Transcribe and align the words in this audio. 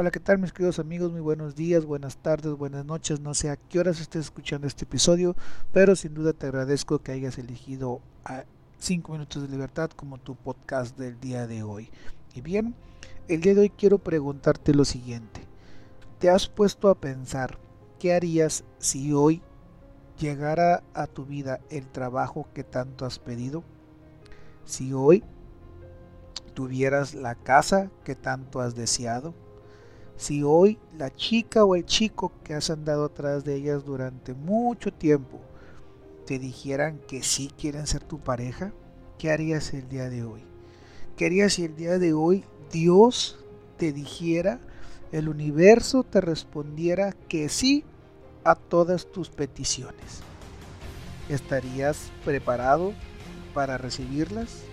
Hola, 0.00 0.10
¿qué 0.10 0.18
tal 0.18 0.38
mis 0.38 0.54
queridos 0.54 0.78
amigos? 0.78 1.12
Muy 1.12 1.20
buenos 1.20 1.54
días, 1.54 1.84
buenas 1.84 2.16
tardes, 2.16 2.54
buenas 2.54 2.86
noches. 2.86 3.20
No 3.20 3.34
sé 3.34 3.50
a 3.50 3.56
qué 3.56 3.80
horas 3.80 4.00
estés 4.00 4.24
escuchando 4.24 4.66
este 4.66 4.86
episodio, 4.86 5.36
pero 5.74 5.94
sin 5.94 6.14
duda 6.14 6.32
te 6.32 6.46
agradezco 6.46 7.00
que 7.00 7.12
hayas 7.12 7.36
elegido 7.36 8.00
a 8.24 8.44
5 8.78 9.12
minutos 9.12 9.42
de 9.42 9.48
libertad 9.50 9.90
como 9.90 10.16
tu 10.16 10.36
podcast 10.36 10.96
del 10.96 11.20
día 11.20 11.46
de 11.46 11.64
hoy. 11.64 11.90
Y 12.34 12.40
bien, 12.40 12.74
el 13.28 13.42
día 13.42 13.54
de 13.54 13.60
hoy 13.60 13.68
quiero 13.68 13.98
preguntarte 13.98 14.72
lo 14.72 14.86
siguiente. 14.86 15.42
¿Te 16.18 16.30
has 16.30 16.48
puesto 16.48 16.88
a 16.88 16.98
pensar 16.98 17.58
qué 17.98 18.14
harías 18.14 18.64
si 18.78 19.12
hoy 19.12 19.42
llegara 20.18 20.82
a 20.94 21.08
tu 21.08 21.26
vida 21.26 21.60
el 21.68 21.86
trabajo 21.86 22.48
que 22.54 22.64
tanto 22.64 23.04
has 23.04 23.18
pedido? 23.18 23.64
Si 24.64 24.94
hoy 24.94 25.22
tuvieras 26.54 27.12
la 27.12 27.34
casa 27.34 27.90
que 28.02 28.14
tanto 28.14 28.62
has 28.62 28.74
deseado? 28.74 29.34
Si 30.20 30.42
hoy 30.42 30.78
la 30.98 31.08
chica 31.08 31.64
o 31.64 31.74
el 31.74 31.86
chico 31.86 32.30
que 32.44 32.52
has 32.52 32.68
andado 32.68 33.06
atrás 33.06 33.42
de 33.42 33.54
ellas 33.54 33.86
durante 33.86 34.34
mucho 34.34 34.92
tiempo 34.92 35.40
te 36.26 36.38
dijeran 36.38 37.00
que 37.08 37.22
sí 37.22 37.50
quieren 37.58 37.86
ser 37.86 38.04
tu 38.04 38.18
pareja, 38.18 38.70
¿qué 39.18 39.30
harías 39.30 39.72
el 39.72 39.88
día 39.88 40.10
de 40.10 40.22
hoy? 40.22 40.42
¿Qué 41.16 41.24
harías 41.24 41.54
si 41.54 41.64
el 41.64 41.74
día 41.74 41.98
de 41.98 42.12
hoy 42.12 42.44
Dios 42.70 43.38
te 43.78 43.94
dijera, 43.94 44.60
el 45.10 45.26
universo 45.26 46.02
te 46.04 46.20
respondiera 46.20 47.12
que 47.12 47.48
sí 47.48 47.82
a 48.44 48.56
todas 48.56 49.10
tus 49.10 49.30
peticiones? 49.30 50.20
¿Estarías 51.30 52.10
preparado 52.26 52.92
para 53.54 53.78
recibirlas? 53.78 54.69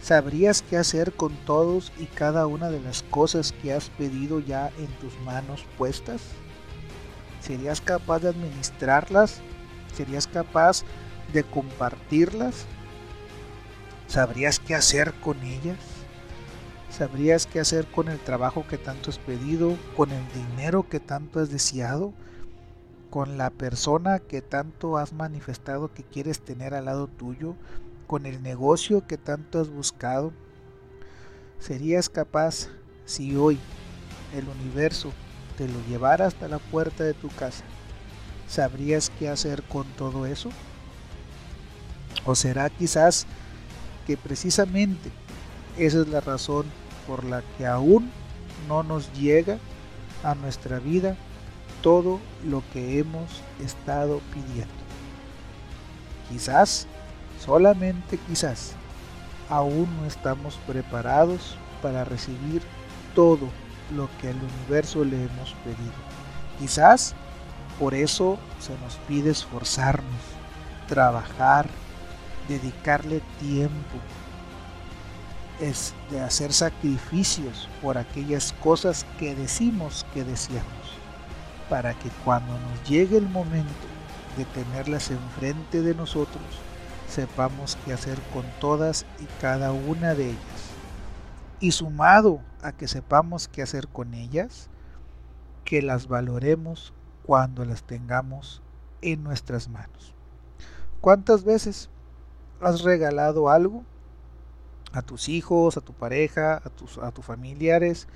¿Sabrías 0.00 0.62
qué 0.62 0.76
hacer 0.76 1.12
con 1.12 1.34
todos 1.44 1.92
y 1.98 2.06
cada 2.06 2.46
una 2.46 2.70
de 2.70 2.80
las 2.80 3.02
cosas 3.02 3.52
que 3.52 3.72
has 3.72 3.90
pedido 3.90 4.40
ya 4.40 4.70
en 4.78 4.86
tus 4.98 5.18
manos 5.20 5.66
puestas? 5.76 6.22
¿Serías 7.40 7.80
capaz 7.80 8.20
de 8.20 8.28
administrarlas? 8.28 9.40
¿Serías 9.94 10.26
capaz 10.26 10.84
de 11.32 11.44
compartirlas? 11.44 12.66
¿Sabrías 14.06 14.60
qué 14.60 14.74
hacer 14.74 15.12
con 15.14 15.42
ellas? 15.42 15.78
¿Sabrías 16.90 17.46
qué 17.46 17.60
hacer 17.60 17.86
con 17.86 18.08
el 18.08 18.18
trabajo 18.18 18.66
que 18.66 18.78
tanto 18.78 19.10
has 19.10 19.18
pedido? 19.18 19.76
¿Con 19.96 20.10
el 20.10 20.22
dinero 20.32 20.88
que 20.88 21.00
tanto 21.00 21.40
has 21.40 21.50
deseado? 21.50 22.12
¿Con 23.10 23.36
la 23.36 23.50
persona 23.50 24.20
que 24.20 24.42
tanto 24.42 24.96
has 24.96 25.12
manifestado 25.12 25.92
que 25.92 26.04
quieres 26.04 26.40
tener 26.40 26.74
al 26.74 26.86
lado 26.86 27.06
tuyo? 27.06 27.54
Con 28.08 28.24
el 28.26 28.42
negocio 28.42 29.06
que 29.06 29.18
tanto 29.18 29.60
has 29.60 29.68
buscado? 29.68 30.32
¿Serías 31.60 32.08
capaz 32.08 32.68
si 33.04 33.36
hoy 33.36 33.58
el 34.34 34.48
universo 34.48 35.12
te 35.56 35.68
lo 35.68 35.78
llevara 35.86 36.26
hasta 36.26 36.48
la 36.48 36.58
puerta 36.58 37.04
de 37.04 37.14
tu 37.14 37.28
casa? 37.28 37.62
¿Sabrías 38.48 39.12
qué 39.18 39.28
hacer 39.28 39.62
con 39.62 39.86
todo 39.92 40.24
eso? 40.24 40.48
¿O 42.24 42.34
será 42.34 42.70
quizás 42.70 43.26
que 44.06 44.16
precisamente 44.16 45.12
esa 45.76 46.00
es 46.00 46.08
la 46.08 46.20
razón 46.20 46.64
por 47.06 47.24
la 47.24 47.42
que 47.58 47.66
aún 47.66 48.10
no 48.68 48.82
nos 48.82 49.12
llega 49.12 49.58
a 50.24 50.34
nuestra 50.34 50.78
vida 50.78 51.14
todo 51.82 52.20
lo 52.44 52.62
que 52.72 52.98
hemos 52.98 53.42
estado 53.62 54.22
pidiendo? 54.32 54.72
Quizás 56.30 56.86
Solamente 57.44 58.18
quizás 58.18 58.72
aún 59.48 59.88
no 59.96 60.06
estamos 60.06 60.58
preparados 60.66 61.56
para 61.82 62.04
recibir 62.04 62.62
todo 63.14 63.48
lo 63.94 64.08
que 64.20 64.28
al 64.28 64.36
universo 64.36 65.04
le 65.04 65.24
hemos 65.24 65.54
pedido. 65.64 65.92
Quizás 66.58 67.14
por 67.78 67.94
eso 67.94 68.38
se 68.58 68.76
nos 68.78 68.96
pide 69.06 69.30
esforzarnos, 69.30 70.20
trabajar, 70.88 71.68
dedicarle 72.48 73.22
tiempo, 73.40 73.98
es 75.60 75.94
de 76.10 76.20
hacer 76.20 76.52
sacrificios 76.52 77.68
por 77.82 77.98
aquellas 77.98 78.52
cosas 78.60 79.06
que 79.18 79.34
decimos 79.34 80.06
que 80.14 80.24
deseamos, 80.24 80.66
para 81.68 81.94
que 81.94 82.08
cuando 82.24 82.52
nos 82.52 82.88
llegue 82.88 83.16
el 83.16 83.28
momento 83.28 83.68
de 84.36 84.44
tenerlas 84.44 85.10
enfrente 85.10 85.82
de 85.82 85.94
nosotros, 85.94 86.42
sepamos 87.08 87.78
qué 87.84 87.92
hacer 87.92 88.18
con 88.32 88.44
todas 88.60 89.06
y 89.20 89.24
cada 89.40 89.72
una 89.72 90.14
de 90.14 90.30
ellas. 90.30 90.72
Y 91.60 91.72
sumado 91.72 92.40
a 92.62 92.72
que 92.72 92.86
sepamos 92.86 93.48
qué 93.48 93.62
hacer 93.62 93.88
con 93.88 94.14
ellas, 94.14 94.68
que 95.64 95.82
las 95.82 96.06
valoremos 96.06 96.92
cuando 97.24 97.64
las 97.64 97.82
tengamos 97.82 98.62
en 99.02 99.22
nuestras 99.22 99.68
manos. 99.68 100.14
¿Cuántas 101.00 101.44
veces 101.44 101.90
has 102.60 102.82
regalado 102.82 103.48
algo 103.48 103.84
a 104.92 105.02
tus 105.02 105.28
hijos, 105.28 105.76
a 105.76 105.80
tu 105.80 105.92
pareja, 105.92 106.56
a 106.64 106.70
tus, 106.70 106.98
a 106.98 107.10
tus 107.12 107.24
familiares 107.24 108.08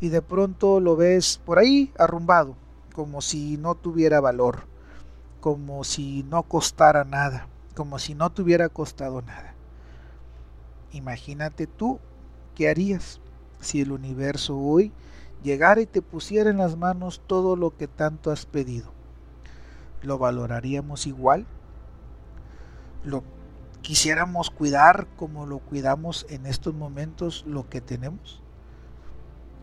y 0.00 0.08
de 0.08 0.22
pronto 0.22 0.80
lo 0.80 0.96
ves 0.96 1.40
por 1.44 1.58
ahí 1.58 1.92
arrumbado, 1.98 2.56
como 2.94 3.20
si 3.20 3.56
no 3.56 3.74
tuviera 3.74 4.20
valor, 4.20 4.66
como 5.40 5.84
si 5.84 6.22
no 6.24 6.42
costara 6.44 7.04
nada? 7.04 7.48
Como 7.80 7.98
si 7.98 8.14
no 8.14 8.30
te 8.30 8.42
hubiera 8.42 8.68
costado 8.68 9.22
nada. 9.22 9.54
Imagínate 10.92 11.66
tú 11.66 11.98
qué 12.54 12.68
harías 12.68 13.22
si 13.58 13.80
el 13.80 13.90
universo 13.90 14.58
hoy 14.58 14.92
llegara 15.42 15.80
y 15.80 15.86
te 15.86 16.02
pusiera 16.02 16.50
en 16.50 16.58
las 16.58 16.76
manos 16.76 17.22
todo 17.26 17.56
lo 17.56 17.74
que 17.74 17.88
tanto 17.88 18.30
has 18.30 18.44
pedido. 18.44 18.92
¿Lo 20.02 20.18
valoraríamos 20.18 21.06
igual? 21.06 21.46
¿Lo 23.02 23.24
quisiéramos 23.80 24.50
cuidar 24.50 25.06
como 25.16 25.46
lo 25.46 25.60
cuidamos 25.60 26.26
en 26.28 26.44
estos 26.44 26.74
momentos 26.74 27.46
lo 27.46 27.70
que 27.70 27.80
tenemos? 27.80 28.42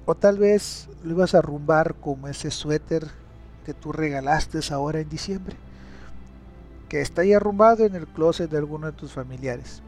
O 0.08 0.16
tal 0.16 0.40
vez 0.40 0.90
lo 1.04 1.12
ibas 1.12 1.36
a 1.36 1.38
arrumbar 1.38 1.94
como 1.94 2.28
ese 2.28 2.50
suéter 2.50 3.12
que 3.64 3.76
tú 3.76 3.92
regalaste 3.92 4.58
ahora 4.74 5.02
en 5.02 5.10
diciembre 5.10 5.67
que 6.90 7.02
está 7.02 7.22
ahí 7.22 7.34
arrumbado 7.34 7.86
en 7.86 7.96
el 7.96 8.08
closet 8.08 8.50
de 8.50 8.58
alguno 8.58 8.88
de 8.88 8.94
tus 8.94 9.12
familiares. 9.12 9.82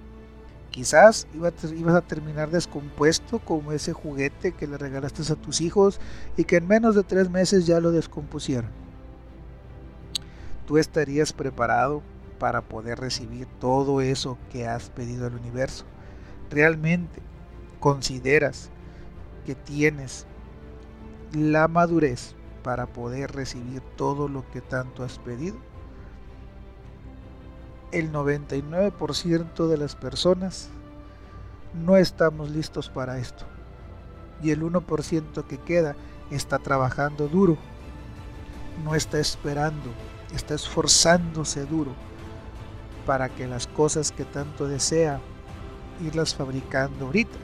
Quizás 0.71 1.27
ibas 1.33 1.95
a 1.95 2.01
terminar 2.01 2.51
descompuesto 2.51 3.39
como 3.39 3.71
ese 3.71 3.91
juguete 3.91 4.51
que 4.51 4.67
le 4.67 4.77
regalaste 4.77 5.23
a 5.31 5.35
tus 5.35 5.61
hijos 5.61 5.99
y 6.37 6.43
que 6.43 6.57
en 6.57 6.67
menos 6.67 6.95
de 6.95 7.03
tres 7.03 7.29
meses 7.29 7.65
ya 7.65 7.79
lo 7.79 7.91
descompusieron. 7.91 8.69
Tú 10.67 10.77
estarías 10.77 11.33
preparado 11.33 12.03
para 12.37 12.61
poder 12.61 12.99
recibir 12.99 13.47
todo 13.59 14.01
eso 14.01 14.37
que 14.51 14.67
has 14.67 14.89
pedido 14.91 15.25
al 15.25 15.33
universo. 15.33 15.85
¿Realmente 16.51 17.21
consideras 17.79 18.69
que 19.45 19.55
tienes 19.55 20.27
la 21.33 21.67
madurez 21.67 22.35
para 22.63 22.85
poder 22.85 23.31
recibir 23.31 23.81
todo 23.95 24.27
lo 24.27 24.49
que 24.51 24.61
tanto 24.61 25.03
has 25.03 25.17
pedido? 25.17 25.57
El 27.91 28.11
99% 28.11 29.67
de 29.67 29.77
las 29.77 29.95
personas 29.95 30.69
no 31.73 31.97
estamos 31.97 32.49
listos 32.49 32.89
para 32.89 33.17
esto. 33.19 33.45
Y 34.41 34.51
el 34.51 34.61
1% 34.61 35.43
que 35.45 35.57
queda 35.57 35.95
está 36.31 36.59
trabajando 36.59 37.27
duro, 37.27 37.57
no 38.83 38.95
está 38.95 39.19
esperando, 39.19 39.91
está 40.33 40.55
esforzándose 40.55 41.65
duro 41.65 41.91
para 43.05 43.29
que 43.29 43.47
las 43.47 43.67
cosas 43.67 44.11
que 44.11 44.23
tanto 44.23 44.67
desea 44.67 45.19
irlas 46.01 46.35
fabricando 46.35 47.07
ahorita 47.07 47.37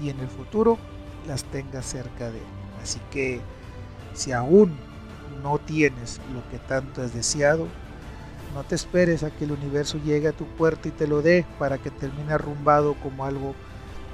y 0.00 0.08
en 0.08 0.20
el 0.20 0.28
futuro 0.28 0.78
las 1.26 1.44
tenga 1.44 1.82
cerca 1.82 2.30
de 2.30 2.38
él. 2.38 2.46
Así 2.82 3.00
que 3.10 3.40
si 4.14 4.32
aún 4.32 4.76
no 5.42 5.58
tienes 5.58 6.20
lo 6.32 6.48
que 6.50 6.58
tanto 6.58 7.02
has 7.02 7.14
deseado, 7.14 7.66
no 8.54 8.64
te 8.64 8.74
esperes 8.74 9.22
a 9.22 9.30
que 9.30 9.44
el 9.44 9.52
universo 9.52 9.98
llegue 9.98 10.28
a 10.28 10.32
tu 10.32 10.46
puerta 10.46 10.88
y 10.88 10.92
te 10.92 11.06
lo 11.06 11.22
dé 11.22 11.46
para 11.58 11.78
que 11.78 11.90
termine 11.90 12.32
arrumbado 12.32 12.94
como 13.02 13.24
algo 13.24 13.54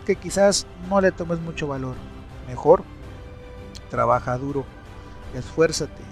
que 0.07 0.17
quizás 0.17 0.67
no 0.89 1.01
le 1.01 1.13
tomes 1.13 1.41
mucho 1.41 1.67
valor. 1.67 1.97
Mejor, 2.47 2.83
trabaja 3.91 4.39
duro, 4.39 4.65
esfuérzate 5.35 6.03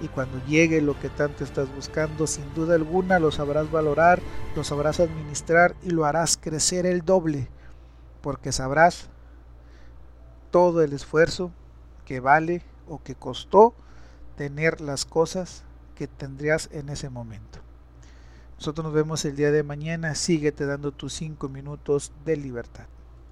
y 0.00 0.08
cuando 0.08 0.44
llegue 0.46 0.80
lo 0.82 0.98
que 0.98 1.08
tanto 1.08 1.44
estás 1.44 1.74
buscando, 1.74 2.26
sin 2.26 2.52
duda 2.54 2.74
alguna 2.74 3.18
lo 3.18 3.30
sabrás 3.30 3.70
valorar, 3.70 4.20
lo 4.54 4.64
sabrás 4.64 5.00
administrar 5.00 5.74
y 5.82 5.90
lo 5.90 6.04
harás 6.04 6.36
crecer 6.36 6.86
el 6.86 7.02
doble, 7.02 7.48
porque 8.20 8.52
sabrás 8.52 9.08
todo 10.50 10.82
el 10.82 10.92
esfuerzo 10.92 11.50
que 12.04 12.20
vale 12.20 12.62
o 12.88 13.02
que 13.02 13.14
costó 13.14 13.74
tener 14.36 14.80
las 14.80 15.06
cosas 15.06 15.64
que 15.94 16.06
tendrías 16.06 16.68
en 16.72 16.90
ese 16.90 17.08
momento. 17.08 17.65
Nosotros 18.58 18.84
nos 18.84 18.94
vemos 18.94 19.24
el 19.24 19.36
día 19.36 19.50
de 19.50 19.62
mañana. 19.62 20.14
Síguete 20.14 20.66
dando 20.66 20.92
tus 20.92 21.12
5 21.14 21.48
minutos 21.48 22.12
de 22.24 22.36
libertad. 22.36 22.86